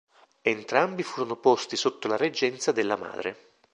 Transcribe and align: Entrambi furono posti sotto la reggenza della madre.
Entrambi 0.41 1.03
furono 1.03 1.35
posti 1.35 1.75
sotto 1.75 2.07
la 2.07 2.17
reggenza 2.17 2.71
della 2.71 2.97
madre. 2.97 3.37